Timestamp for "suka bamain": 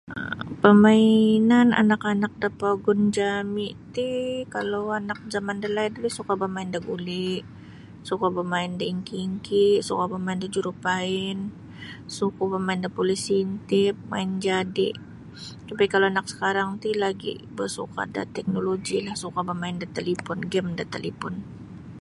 6.17-6.69, 8.09-8.71, 9.87-10.39, 12.17-12.79, 19.23-19.75